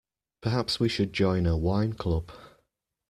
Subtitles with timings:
[0.41, 2.31] Perhaps we should join a wine club.